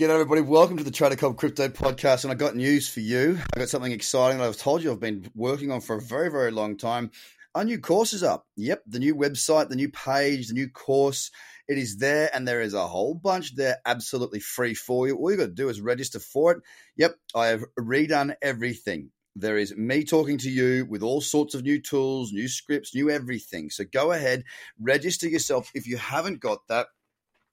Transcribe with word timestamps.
G'day, 0.00 0.08
everybody. 0.08 0.40
Welcome 0.40 0.78
to 0.78 0.82
the 0.82 0.90
Trader 0.90 1.14
Cobb 1.14 1.36
Crypto 1.36 1.68
Podcast. 1.68 2.24
And 2.24 2.32
I 2.32 2.34
got 2.34 2.56
news 2.56 2.88
for 2.88 3.00
you. 3.00 3.38
I 3.54 3.58
got 3.58 3.68
something 3.68 3.92
exciting 3.92 4.38
that 4.38 4.46
I've 4.48 4.56
told 4.56 4.82
you 4.82 4.90
I've 4.90 4.98
been 4.98 5.30
working 5.34 5.70
on 5.70 5.82
for 5.82 5.96
a 5.96 6.00
very, 6.00 6.30
very 6.30 6.50
long 6.50 6.78
time. 6.78 7.10
Our 7.54 7.64
new 7.64 7.78
course 7.78 8.14
is 8.14 8.22
up. 8.22 8.46
Yep, 8.56 8.84
the 8.86 8.98
new 8.98 9.14
website, 9.14 9.68
the 9.68 9.76
new 9.76 9.90
page, 9.90 10.48
the 10.48 10.54
new 10.54 10.70
course. 10.70 11.30
It 11.68 11.76
is 11.76 11.98
there, 11.98 12.30
and 12.32 12.48
there 12.48 12.62
is 12.62 12.72
a 12.72 12.86
whole 12.86 13.12
bunch 13.12 13.56
there 13.56 13.76
absolutely 13.84 14.40
free 14.40 14.72
for 14.72 15.06
you. 15.06 15.18
All 15.18 15.30
you 15.30 15.36
got 15.36 15.44
to 15.44 15.50
do 15.50 15.68
is 15.68 15.82
register 15.82 16.18
for 16.18 16.52
it. 16.52 16.62
Yep, 16.96 17.16
I 17.34 17.48
have 17.48 17.66
redone 17.78 18.36
everything. 18.40 19.10
There 19.36 19.58
is 19.58 19.76
me 19.76 20.04
talking 20.04 20.38
to 20.38 20.50
you 20.50 20.86
with 20.86 21.02
all 21.02 21.20
sorts 21.20 21.54
of 21.54 21.62
new 21.62 21.78
tools, 21.78 22.32
new 22.32 22.48
scripts, 22.48 22.94
new 22.94 23.10
everything. 23.10 23.68
So 23.68 23.84
go 23.84 24.12
ahead, 24.12 24.44
register 24.80 25.28
yourself 25.28 25.70
if 25.74 25.86
you 25.86 25.98
haven't 25.98 26.40
got 26.40 26.66
that 26.68 26.86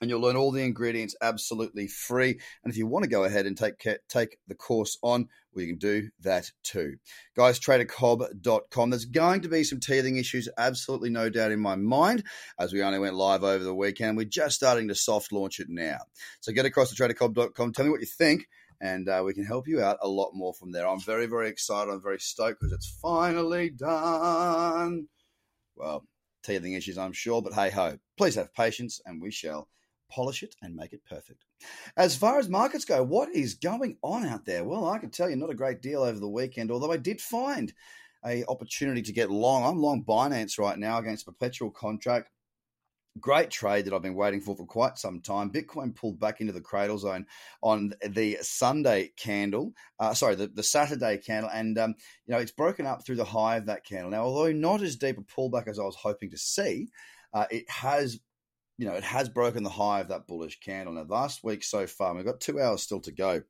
and 0.00 0.08
you'll 0.08 0.20
learn 0.20 0.36
all 0.36 0.52
the 0.52 0.62
ingredients 0.62 1.16
absolutely 1.20 1.86
free. 1.86 2.38
And 2.62 2.70
if 2.70 2.76
you 2.76 2.86
want 2.86 3.04
to 3.04 3.10
go 3.10 3.24
ahead 3.24 3.46
and 3.46 3.56
take 3.56 3.84
take 4.08 4.38
the 4.46 4.54
course 4.54 4.98
on, 5.02 5.28
well, 5.52 5.64
you 5.64 5.72
can 5.72 5.78
do 5.78 6.10
that 6.20 6.50
too. 6.62 6.96
Guys, 7.36 7.58
tradercobb.com. 7.58 8.90
There's 8.90 9.04
going 9.04 9.42
to 9.42 9.48
be 9.48 9.64
some 9.64 9.80
teething 9.80 10.16
issues, 10.16 10.48
absolutely 10.56 11.10
no 11.10 11.28
doubt 11.28 11.52
in 11.52 11.60
my 11.60 11.76
mind, 11.76 12.24
as 12.58 12.72
we 12.72 12.82
only 12.82 12.98
went 12.98 13.14
live 13.14 13.44
over 13.44 13.64
the 13.64 13.74
weekend. 13.74 14.16
We're 14.16 14.24
just 14.24 14.56
starting 14.56 14.88
to 14.88 14.94
soft 14.94 15.32
launch 15.32 15.58
it 15.58 15.68
now. 15.68 15.98
So 16.40 16.52
get 16.52 16.66
across 16.66 16.94
to 16.94 17.02
tradercobb.com. 17.02 17.72
Tell 17.72 17.84
me 17.84 17.90
what 17.90 18.00
you 18.00 18.06
think. 18.06 18.46
And 18.80 19.08
uh, 19.08 19.22
we 19.26 19.34
can 19.34 19.44
help 19.44 19.66
you 19.66 19.82
out 19.82 19.98
a 20.00 20.08
lot 20.08 20.30
more 20.34 20.54
from 20.54 20.70
there. 20.70 20.86
I'm 20.86 21.00
very, 21.00 21.26
very 21.26 21.48
excited. 21.48 21.90
I'm 21.90 22.00
very 22.00 22.20
stoked 22.20 22.60
because 22.60 22.72
it's 22.72 22.96
finally 23.02 23.70
done. 23.70 25.08
Well, 25.74 26.04
teething 26.44 26.72
issues, 26.74 26.96
I'm 26.96 27.12
sure, 27.12 27.42
but 27.42 27.54
hey 27.54 27.70
ho. 27.70 27.98
Please 28.16 28.36
have 28.36 28.54
patience, 28.54 29.00
and 29.04 29.20
we 29.20 29.30
shall 29.30 29.68
polish 30.08 30.42
it, 30.42 30.54
and 30.62 30.74
make 30.74 30.92
it 30.92 31.04
perfect. 31.08 31.44
As 31.96 32.16
far 32.16 32.38
as 32.38 32.48
markets 32.48 32.84
go, 32.84 33.02
what 33.02 33.28
is 33.34 33.54
going 33.54 33.98
on 34.02 34.26
out 34.26 34.44
there? 34.44 34.64
Well, 34.64 34.88
I 34.88 34.98
can 34.98 35.10
tell 35.10 35.28
you 35.28 35.36
not 35.36 35.50
a 35.50 35.54
great 35.54 35.82
deal 35.82 36.02
over 36.02 36.18
the 36.18 36.28
weekend, 36.28 36.70
although 36.70 36.92
I 36.92 36.96
did 36.96 37.20
find 37.20 37.72
a 38.24 38.44
opportunity 38.46 39.02
to 39.02 39.12
get 39.12 39.30
long. 39.30 39.64
I'm 39.64 39.80
long 39.80 40.04
Binance 40.04 40.58
right 40.58 40.78
now 40.78 40.98
against 40.98 41.26
perpetual 41.26 41.70
contract. 41.70 42.30
Great 43.20 43.50
trade 43.50 43.84
that 43.84 43.94
I've 43.94 44.02
been 44.02 44.14
waiting 44.14 44.40
for 44.40 44.54
for 44.54 44.66
quite 44.66 44.96
some 44.96 45.20
time. 45.20 45.50
Bitcoin 45.50 45.94
pulled 45.94 46.20
back 46.20 46.40
into 46.40 46.52
the 46.52 46.60
cradle 46.60 46.98
zone 46.98 47.26
on 47.62 47.92
the 48.06 48.38
Sunday 48.42 49.10
candle, 49.16 49.72
uh, 49.98 50.14
sorry, 50.14 50.36
the, 50.36 50.46
the 50.46 50.62
Saturday 50.62 51.18
candle, 51.18 51.50
and 51.52 51.76
um, 51.78 51.94
you 52.26 52.34
know 52.34 52.40
it's 52.40 52.52
broken 52.52 52.86
up 52.86 53.04
through 53.04 53.16
the 53.16 53.24
high 53.24 53.56
of 53.56 53.66
that 53.66 53.84
candle. 53.84 54.10
Now, 54.10 54.22
although 54.22 54.52
not 54.52 54.82
as 54.82 54.94
deep 54.94 55.18
a 55.18 55.22
pullback 55.22 55.66
as 55.66 55.80
I 55.80 55.82
was 55.82 55.96
hoping 55.96 56.30
to 56.30 56.38
see, 56.38 56.88
uh, 57.32 57.46
it 57.50 57.68
has 57.68 58.20
you 58.78 58.86
know, 58.86 58.94
it 58.94 59.04
has 59.04 59.28
broken 59.28 59.64
the 59.64 59.70
high 59.70 60.00
of 60.00 60.08
that 60.08 60.28
bullish 60.28 60.60
candle. 60.60 60.94
Now, 60.94 61.04
last 61.08 61.42
week 61.42 61.64
so 61.64 61.86
far, 61.86 62.14
we've 62.14 62.24
got 62.24 62.40
two 62.40 62.60
hours 62.60 62.82
still 62.82 63.00
to 63.00 63.12
go. 63.12 63.42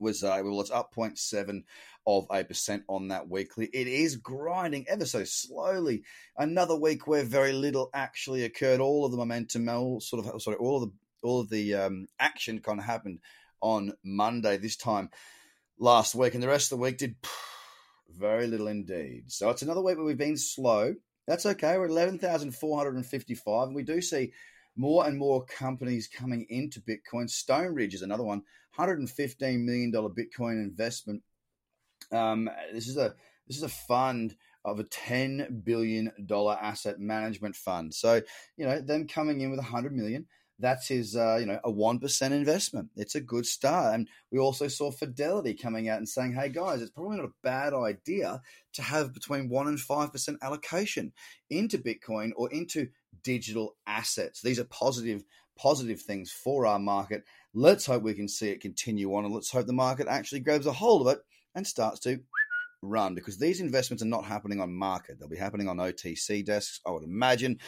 Was 0.00 0.24
uh, 0.24 0.40
well, 0.42 0.60
it's 0.60 0.70
up 0.72 0.92
0.7 0.94 1.62
of 2.08 2.26
a 2.32 2.42
percent 2.42 2.82
on 2.88 3.08
that 3.08 3.28
weekly. 3.28 3.70
It 3.72 3.86
is 3.86 4.16
grinding 4.16 4.86
ever 4.88 5.06
so 5.06 5.22
slowly. 5.22 6.02
Another 6.36 6.74
week 6.74 7.06
where 7.06 7.22
very 7.22 7.52
little 7.52 7.88
actually 7.94 8.42
occurred. 8.42 8.80
All 8.80 9.04
of 9.04 9.12
the 9.12 9.16
momentum, 9.16 9.68
all 9.68 10.00
sort 10.00 10.26
of 10.26 10.42
sorry, 10.42 10.56
all 10.56 10.82
of 10.82 10.90
the 10.90 10.92
all 11.22 11.40
of 11.40 11.50
the 11.50 11.74
um, 11.76 12.08
action 12.18 12.58
kind 12.58 12.80
of 12.80 12.84
happened 12.84 13.20
on 13.60 13.92
Monday 14.02 14.56
this 14.56 14.76
time 14.76 15.10
last 15.78 16.16
week, 16.16 16.34
and 16.34 16.42
the 16.42 16.48
rest 16.48 16.72
of 16.72 16.78
the 16.78 16.82
week 16.82 16.98
did 16.98 17.14
very 18.18 18.48
little 18.48 18.66
indeed. 18.66 19.24
So 19.28 19.50
it's 19.50 19.62
another 19.62 19.82
week 19.82 19.96
where 19.96 20.06
we've 20.06 20.18
been 20.18 20.36
slow. 20.36 20.96
That's 21.26 21.46
okay. 21.46 21.78
We're 21.78 21.84
at 21.84 21.90
11,455. 21.90 23.66
And 23.66 23.76
we 23.76 23.82
do 23.82 24.00
see 24.00 24.32
more 24.76 25.06
and 25.06 25.18
more 25.18 25.44
companies 25.44 26.08
coming 26.08 26.46
into 26.48 26.80
Bitcoin. 26.80 27.28
Stone 27.28 27.74
Ridge 27.74 27.94
is 27.94 28.02
another 28.02 28.24
one, 28.24 28.42
$115 28.78 29.64
million 29.64 29.92
Bitcoin 29.92 30.62
investment. 30.62 31.22
Um, 32.10 32.50
this 32.72 32.88
is 32.88 32.96
a 32.96 33.14
this 33.46 33.56
is 33.56 33.62
a 33.62 33.68
fund 33.68 34.36
of 34.64 34.78
a 34.78 34.84
$10 34.84 35.64
billion 35.64 36.12
asset 36.30 37.00
management 37.00 37.56
fund. 37.56 37.92
So, 37.92 38.22
you 38.56 38.64
know, 38.64 38.80
them 38.80 39.08
coming 39.08 39.40
in 39.40 39.50
with 39.50 39.58
100 39.58 39.94
million, 39.94 40.26
that's 40.62 40.86
his, 40.86 41.16
uh, 41.16 41.38
you 41.40 41.46
know, 41.46 41.58
a 41.64 41.70
1% 41.70 42.30
investment. 42.30 42.88
It's 42.96 43.16
a 43.16 43.20
good 43.20 43.44
start. 43.44 43.96
And 43.96 44.08
we 44.30 44.38
also 44.38 44.68
saw 44.68 44.92
Fidelity 44.92 45.54
coming 45.54 45.88
out 45.88 45.98
and 45.98 46.08
saying, 46.08 46.34
hey, 46.34 46.48
guys, 46.48 46.80
it's 46.80 46.92
probably 46.92 47.16
not 47.16 47.26
a 47.26 47.32
bad 47.42 47.74
idea 47.74 48.40
to 48.74 48.82
have 48.82 49.12
between 49.12 49.50
1% 49.50 49.68
and 49.68 49.78
5% 49.78 50.36
allocation 50.40 51.12
into 51.50 51.78
Bitcoin 51.78 52.30
or 52.36 52.50
into 52.52 52.88
digital 53.24 53.74
assets. 53.88 54.40
These 54.40 54.60
are 54.60 54.64
positive, 54.64 55.24
positive 55.58 56.00
things 56.00 56.30
for 56.30 56.64
our 56.64 56.78
market. 56.78 57.24
Let's 57.52 57.84
hope 57.84 58.04
we 58.04 58.14
can 58.14 58.28
see 58.28 58.50
it 58.50 58.60
continue 58.60 59.12
on 59.14 59.24
and 59.24 59.34
let's 59.34 59.50
hope 59.50 59.66
the 59.66 59.72
market 59.72 60.06
actually 60.06 60.40
grabs 60.40 60.66
a 60.66 60.72
hold 60.72 61.06
of 61.06 61.12
it 61.12 61.20
and 61.56 61.66
starts 61.66 61.98
to 62.00 62.20
run 62.82 63.14
because 63.14 63.38
these 63.38 63.60
investments 63.60 64.02
are 64.02 64.06
not 64.06 64.24
happening 64.24 64.60
on 64.60 64.74
market. 64.74 65.18
They'll 65.18 65.28
be 65.28 65.36
happening 65.36 65.68
on 65.68 65.78
OTC 65.78 66.44
desks, 66.44 66.80
I 66.86 66.90
would 66.90 67.04
imagine. 67.04 67.58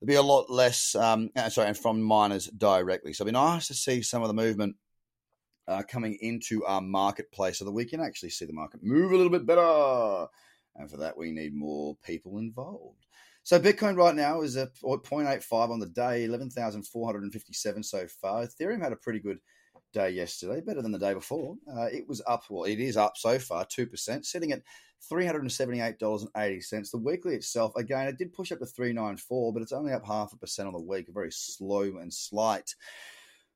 There'll 0.00 0.08
be 0.08 0.14
a 0.14 0.22
lot 0.22 0.50
less, 0.50 0.94
um, 0.94 1.30
uh, 1.36 1.50
sorry, 1.50 1.68
and 1.68 1.78
from 1.78 2.02
miners 2.02 2.46
directly. 2.46 3.12
So 3.12 3.22
it'll 3.22 3.32
be 3.32 3.32
nice 3.32 3.68
to 3.68 3.74
see 3.74 4.02
some 4.02 4.22
of 4.22 4.28
the 4.28 4.34
movement 4.34 4.76
uh, 5.68 5.82
coming 5.88 6.18
into 6.20 6.64
our 6.64 6.80
marketplace 6.80 7.58
so 7.58 7.64
that 7.64 7.72
we 7.72 7.84
can 7.84 8.00
actually 8.00 8.30
see 8.30 8.46
the 8.46 8.52
market 8.52 8.82
move 8.82 9.12
a 9.12 9.16
little 9.16 9.30
bit 9.30 9.46
better. 9.46 10.26
And 10.74 10.90
for 10.90 10.96
that, 10.98 11.16
we 11.16 11.32
need 11.32 11.54
more 11.54 11.96
people 12.04 12.38
involved. 12.38 13.06
So 13.44 13.58
Bitcoin 13.58 13.96
right 13.96 14.14
now 14.14 14.42
is 14.42 14.56
at 14.56 14.74
0.85 14.76 15.70
on 15.70 15.80
the 15.80 15.86
day, 15.86 16.24
11,457 16.24 17.82
so 17.82 18.06
far. 18.06 18.46
Ethereum 18.46 18.80
had 18.80 18.92
a 18.92 18.96
pretty 18.96 19.18
good 19.18 19.38
day 19.92 20.10
yesterday, 20.10 20.60
better 20.60 20.82
than 20.82 20.92
the 20.92 20.98
day 20.98 21.14
before. 21.14 21.56
Uh, 21.70 21.86
it 21.92 22.08
was 22.08 22.22
up, 22.26 22.44
well, 22.50 22.64
it 22.64 22.80
is 22.80 22.96
up 22.96 23.16
so 23.16 23.38
far, 23.38 23.64
2%, 23.64 24.24
sitting 24.24 24.52
at 24.52 24.62
$378.80. 25.10 26.90
The 26.90 26.98
weekly 26.98 27.34
itself, 27.34 27.74
again, 27.76 28.08
it 28.08 28.18
did 28.18 28.32
push 28.32 28.52
up 28.52 28.58
to 28.60 28.66
394, 28.66 29.52
but 29.52 29.62
it's 29.62 29.72
only 29.72 29.92
up 29.92 30.06
half 30.06 30.32
a 30.32 30.36
percent 30.36 30.66
on 30.66 30.74
the 30.74 30.80
week, 30.80 31.08
a 31.08 31.12
very 31.12 31.32
slow 31.32 31.98
and 31.98 32.12
slight 32.12 32.74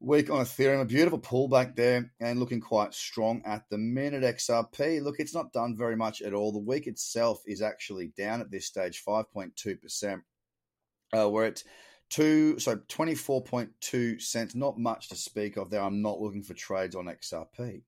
week 0.00 0.30
on 0.30 0.44
Ethereum. 0.44 0.80
A 0.80 0.84
beautiful 0.84 1.18
pullback 1.18 1.74
there 1.74 2.12
and 2.20 2.38
looking 2.38 2.60
quite 2.60 2.94
strong 2.94 3.42
at 3.44 3.64
the 3.70 3.78
minute. 3.78 4.22
XRP, 4.22 5.02
look, 5.02 5.16
it's 5.18 5.34
not 5.34 5.52
done 5.52 5.76
very 5.76 5.96
much 5.96 6.22
at 6.22 6.34
all. 6.34 6.52
The 6.52 6.58
week 6.58 6.86
itself 6.86 7.42
is 7.46 7.62
actually 7.62 8.12
down 8.16 8.40
at 8.40 8.50
this 8.50 8.66
stage, 8.66 9.02
5.2%. 9.06 10.22
Uh, 11.16 11.28
we're 11.30 11.46
at 11.46 11.62
Two, 12.10 12.58
so 12.58 12.76
24.2 12.76 14.22
cents, 14.22 14.54
not 14.54 14.78
much 14.78 15.10
to 15.10 15.14
speak 15.14 15.58
of 15.58 15.68
there. 15.68 15.82
I'm 15.82 16.00
not 16.00 16.20
looking 16.20 16.42
for 16.42 16.54
trades 16.54 16.96
on 16.96 17.04
XRP. 17.04 17.82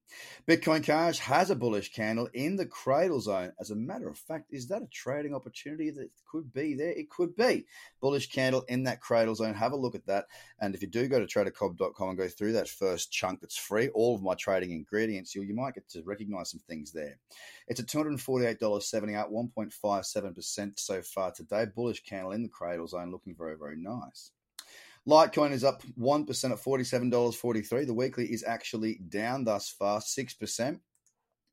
Bitcoin 0.46 0.84
Cash 0.84 1.18
has 1.20 1.50
a 1.50 1.56
bullish 1.56 1.90
candle 1.90 2.28
in 2.34 2.56
the 2.56 2.66
cradle 2.66 3.20
zone. 3.20 3.52
As 3.58 3.70
a 3.70 3.76
matter 3.76 4.10
of 4.10 4.18
fact, 4.18 4.48
is 4.50 4.68
that 4.68 4.82
a 4.82 4.88
trading 4.92 5.34
opportunity 5.34 5.88
that 5.92 6.10
could 6.30 6.52
be 6.52 6.74
there? 6.74 6.90
It 6.90 7.08
could 7.08 7.34
be. 7.34 7.64
Bullish 8.02 8.30
candle 8.30 8.62
in 8.68 8.82
that 8.82 9.00
cradle 9.00 9.34
zone. 9.34 9.54
Have 9.54 9.72
a 9.72 9.76
look 9.76 9.94
at 9.94 10.06
that. 10.06 10.26
And 10.60 10.74
if 10.74 10.82
you 10.82 10.88
do 10.88 11.08
go 11.08 11.24
to 11.24 11.26
tradercobb.com 11.26 12.08
and 12.10 12.18
go 12.18 12.28
through 12.28 12.52
that 12.52 12.68
first 12.68 13.10
chunk 13.10 13.40
that's 13.40 13.56
free, 13.56 13.88
all 13.88 14.14
of 14.14 14.22
my 14.22 14.34
trading 14.34 14.72
ingredients, 14.72 15.34
you, 15.34 15.42
you 15.42 15.54
might 15.54 15.74
get 15.74 15.88
to 15.90 16.02
recognize 16.02 16.50
some 16.50 16.60
things 16.68 16.92
there. 16.92 17.18
It's 17.68 17.80
at 17.80 17.86
$248.70, 17.86 19.14
out 19.14 19.32
1.57% 19.32 20.78
so 20.78 21.00
far 21.02 21.30
today. 21.32 21.64
Bullish 21.74 22.02
candle 22.02 22.32
in 22.32 22.42
the 22.42 22.48
cradle 22.48 22.86
zone, 22.86 23.10
looking 23.10 23.34
very, 23.34 23.56
very 23.56 23.76
nice 23.76 24.09
Litecoin 25.08 25.52
is 25.52 25.64
up 25.64 25.82
1% 25.98 26.28
at 26.50 26.58
$47.43. 26.58 27.86
The 27.86 27.94
weekly 27.94 28.26
is 28.26 28.44
actually 28.44 29.00
down 29.08 29.44
thus 29.44 29.70
far, 29.70 30.00
6%. 30.00 30.80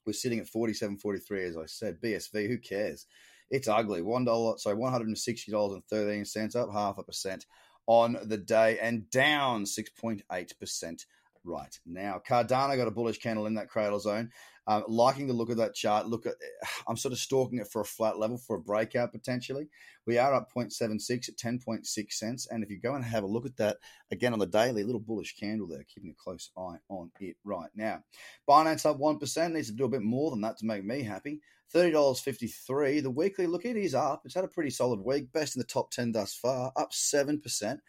We're 0.06 0.14
sitting 0.14 0.40
at 0.40 0.48
47.43, 0.48 1.48
as 1.48 1.58
I 1.58 1.66
said. 1.66 2.02
BSV, 2.02 2.48
who 2.48 2.58
cares? 2.58 3.06
It's 3.50 3.68
ugly. 3.68 4.02
$1, 4.02 4.60
sorry, 4.60 4.76
$160.13, 4.76 6.56
up 6.56 6.72
half 6.74 6.98
a 6.98 7.04
percent 7.04 7.46
on 7.88 8.18
the 8.24 8.38
day 8.38 8.78
and 8.80 9.10
down 9.10 9.64
6.8% 9.64 11.06
right 11.44 11.78
now. 11.86 12.22
Cardano 12.28 12.76
got 12.78 12.88
a 12.88 12.92
bullish 12.92 13.20
candle 13.20 13.46
in 13.46 13.56
that 13.56 13.70
cradle 13.70 14.00
zone. 14.00 14.32
Um, 14.70 14.84
liking 14.90 15.28
the 15.28 15.34
look 15.34 15.50
of 15.50 15.58
that 15.58 15.76
chart. 15.76 16.08
Look 16.08 16.26
at, 16.26 16.34
I'm 16.88 16.98
sort 16.98 17.14
of 17.14 17.20
stalking 17.20 17.60
it 17.60 17.68
for 17.68 17.82
a 17.82 17.86
flat 17.86 18.20
level 18.20 18.38
for 18.38 18.58
a 18.58 18.62
breakout 18.62 19.12
potentially. 19.12 19.70
We 20.06 20.18
are 20.18 20.34
up 20.34 20.50
0.76 20.56 21.30
at 21.30 21.38
10.6 21.38 22.12
cents. 22.12 22.48
And 22.50 22.64
if 22.64 22.70
you 22.70 22.80
go 22.80 22.96
and 22.96 23.04
have 23.04 23.24
a 23.24 23.28
look 23.28 23.46
at 23.46 23.58
that 23.58 23.78
again 24.12 24.34
on 24.34 24.40
the 24.40 24.46
daily, 24.46 24.84
little 24.84 25.02
bullish 25.02 25.36
candle 25.38 25.68
there, 25.68 25.86
keeping 25.94 26.12
a 26.12 26.24
close 26.24 26.52
eye 26.58 26.78
on 26.90 27.12
it 27.20 27.38
right 27.44 27.70
now. 27.76 28.04
Binance 28.48 28.86
up 28.86 29.00
1%, 29.00 29.52
needs 29.52 29.70
to 29.70 29.76
do 29.76 29.86
a 29.86 29.90
bit 29.90 30.02
more 30.02 30.32
than 30.32 30.42
that 30.42 30.58
to 30.58 30.66
make 30.66 30.84
me 30.84 31.04
happy. 31.04 31.42
$30.53. 31.74 33.04
The 33.04 33.12
weekly, 33.12 33.48
look, 33.48 33.66
it 33.66 33.76
is 33.76 33.94
up. 33.94 34.22
It's 34.26 34.36
had 34.36 34.46
a 34.46 34.50
pretty 34.50 34.70
solid 34.70 35.02
week, 35.02 35.32
best 35.34 35.56
in 35.56 35.60
the 35.60 35.66
top 35.66 35.92
10 35.92 36.14
thus 36.14 36.34
far, 36.34 36.72
up 36.76 36.92
7%. 36.92 37.80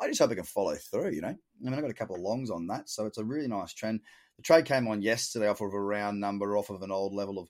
I 0.00 0.08
just 0.08 0.20
hope 0.20 0.30
it 0.30 0.36
can 0.36 0.44
follow 0.44 0.74
through, 0.74 1.10
you 1.10 1.20
know. 1.20 1.28
I 1.28 1.36
mean, 1.60 1.74
I've 1.74 1.80
got 1.80 1.90
a 1.90 1.94
couple 1.94 2.16
of 2.16 2.22
longs 2.22 2.50
on 2.50 2.66
that, 2.68 2.88
so 2.88 3.06
it's 3.06 3.18
a 3.18 3.24
really 3.24 3.48
nice 3.48 3.72
trend. 3.72 4.00
The 4.36 4.42
trade 4.42 4.64
came 4.64 4.86
on 4.86 5.02
yesterday 5.02 5.48
off 5.48 5.60
of 5.60 5.74
a 5.74 5.80
round 5.80 6.20
number, 6.20 6.56
off 6.56 6.70
of 6.70 6.82
an 6.82 6.92
old 6.92 7.12
level 7.12 7.38
of, 7.38 7.48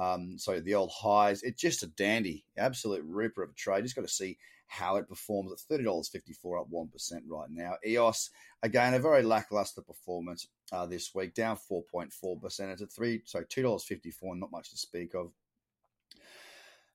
um, 0.00 0.38
sorry, 0.38 0.60
the 0.60 0.74
old 0.74 0.92
highs. 0.92 1.42
It's 1.42 1.60
just 1.60 1.82
a 1.82 1.88
dandy, 1.88 2.44
absolute 2.56 3.02
ripper 3.04 3.42
of 3.42 3.50
a 3.50 3.54
trade. 3.54 3.82
Just 3.82 3.96
got 3.96 4.02
to 4.02 4.08
see 4.08 4.38
how 4.68 4.96
it 4.96 5.08
performs 5.08 5.50
at 5.52 5.80
$30.54, 5.80 6.60
up 6.60 6.70
1% 6.70 7.12
right 7.26 7.50
now. 7.50 7.74
EOS, 7.84 8.30
again, 8.62 8.94
a 8.94 9.00
very 9.00 9.22
lackluster 9.22 9.80
performance 9.80 10.46
uh, 10.70 10.86
this 10.86 11.14
week, 11.14 11.34
down 11.34 11.56
4.4%. 11.56 12.12
It's 12.44 12.82
at 12.82 12.92
three, 12.92 13.22
sorry, 13.24 13.46
$2.54, 13.46 14.38
not 14.38 14.52
much 14.52 14.70
to 14.70 14.76
speak 14.76 15.14
of. 15.14 15.32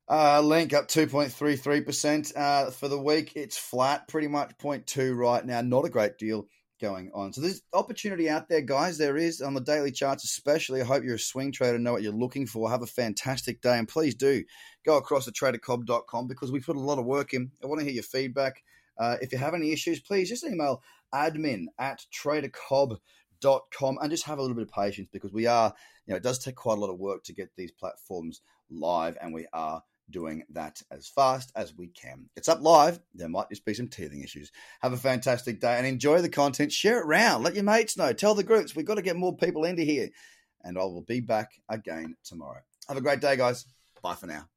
Uh, 0.10 0.42
Link 0.42 0.74
up 0.74 0.88
2.33% 0.88 2.36
uh, 2.36 2.72
for 2.72 2.88
the 2.88 3.00
week. 3.00 3.34
It's 3.36 3.58
flat, 3.58 4.08
pretty 4.08 4.28
much 4.28 4.52
0.2 4.62 5.16
right 5.16 5.46
now. 5.46 5.62
Not 5.62 5.86
a 5.86 5.90
great 5.90 6.18
deal 6.18 6.48
going 6.82 7.10
on. 7.14 7.32
So 7.32 7.40
there's 7.40 7.62
opportunity 7.72 8.30
out 8.30 8.50
there, 8.50 8.62
guys. 8.62 8.98
There 8.98 9.16
is 9.16 9.42
on 9.42 9.54
the 9.54 9.62
daily 9.62 9.92
charts, 9.92 10.26
especially. 10.26 10.82
I 10.82 10.86
hope 10.86 11.04
you're 11.04 11.16
a 11.16 11.20
swing 11.20 11.54
trader 11.54 11.76
and 11.76 11.84
know 11.84 11.94
what 11.94 12.04
you're 12.04 12.12
looking 12.12 12.46
for. 12.46 12.70
Have 12.70 12.82
a 12.82 12.88
fantastic 12.88 13.62
day. 13.62 13.78
And 13.78 13.88
please 13.88 14.16
do 14.16 14.44
go 14.86 14.98
across 14.98 15.26
to 15.26 15.32
tradercobb.com 15.32 16.28
because 16.28 16.52
we 16.52 16.60
put 16.60 16.76
a 16.76 16.82
lot 16.82 17.00
of 17.00 17.06
work 17.06 17.34
in. 17.34 17.52
I 17.64 17.68
want 17.68 17.80
to 17.80 17.86
hear 17.86 17.94
your 17.94 18.04
feedback. 18.04 18.62
Uh, 18.98 19.16
if 19.22 19.32
you 19.32 19.38
have 19.38 19.54
any 19.54 19.72
issues, 19.72 20.02
please 20.02 20.28
just 20.30 20.44
email 20.44 20.84
admin 21.14 21.66
at 21.80 22.06
tradercobb.com 22.14 23.98
and 24.02 24.12
just 24.12 24.26
have 24.26 24.38
a 24.38 24.42
little 24.42 24.56
bit 24.56 24.68
of 24.68 24.74
patience 24.74 25.08
because 25.12 25.32
we 25.32 25.48
are, 25.48 25.74
you 26.06 26.12
know, 26.12 26.18
it 26.18 26.24
does 26.24 26.40
take 26.40 26.56
quite 26.56 26.78
a 26.78 26.82
lot 26.82 26.92
of 26.92 27.00
work 27.00 27.24
to 27.24 27.34
get 27.34 27.50
these 27.56 27.72
platforms 27.72 28.42
live 28.70 29.18
and 29.22 29.34
we 29.34 29.48
are 29.54 29.82
doing 30.10 30.44
that 30.52 30.82
as 30.92 31.08
fast 31.08 31.52
as 31.56 31.76
we 31.76 31.88
can. 31.88 32.30
It's 32.36 32.50
up 32.50 32.62
live. 32.62 33.00
There 33.14 33.30
might 33.30 33.50
just 33.50 33.66
be 33.66 33.74
some 33.74 33.88
teething 33.88 34.22
issues. 34.22 34.52
Have 34.82 34.94
a 34.94 34.98
fantastic 34.98 35.60
day 35.60 35.78
and 35.78 35.88
enjoy 35.88 36.22
the 36.22 36.30
content. 36.30 36.72
Share 36.72 37.00
it 37.00 37.06
around. 37.06 37.44
Let 37.44 37.56
your 37.56 37.64
mates 37.64 37.98
know. 37.98 38.14
Tell 38.14 38.36
the 38.36 38.44
groups. 38.44 38.76
We've 38.76 38.86
got 38.86 38.96
to 38.96 39.02
get 39.02 39.16
more 39.16 39.36
people 39.36 39.66
into 39.66 39.84
here. 39.84 40.10
And 40.64 40.78
I 40.78 40.82
will 40.82 41.02
be 41.02 41.20
back 41.20 41.52
again 41.70 42.16
tomorrow. 42.24 42.62
Have 42.88 42.98
a 42.98 43.02
great 43.02 43.22
day, 43.22 43.36
guys. 43.36 43.66
Bye 44.02 44.16
for 44.16 44.28
now. 44.28 44.48